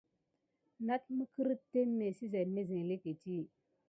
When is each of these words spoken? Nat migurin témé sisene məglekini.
Nat 0.85 1.03
migurin 1.17 1.61
témé 1.73 2.07
sisene 2.17 2.61
məglekini. 2.71 3.45